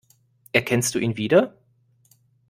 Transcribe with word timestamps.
Erkennst 0.51 0.95
du 0.95 0.99
ihn 0.99 1.15
wieder? 1.15 1.55